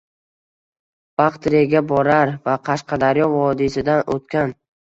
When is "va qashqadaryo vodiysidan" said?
2.49-4.03